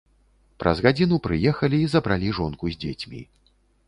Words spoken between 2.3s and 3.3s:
жонку з дзецьмі.